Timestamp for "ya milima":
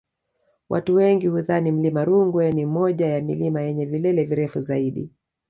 3.07-3.61